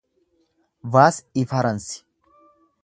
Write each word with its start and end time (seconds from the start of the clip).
vaas 0.95 1.21
ifaransi 1.43 2.01